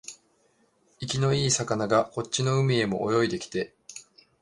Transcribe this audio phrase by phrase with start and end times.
[0.99, 3.75] 生きのいい魚がこっちの海へも泳いできて、